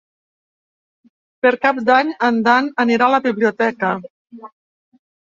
Per 1.45 1.51
Cap 1.65 1.81
d'Any 1.89 2.09
en 2.27 2.39
Dan 2.47 2.69
anirà 2.85 3.09
a 3.09 3.15
la 3.15 3.19
biblioteca. 3.27 3.91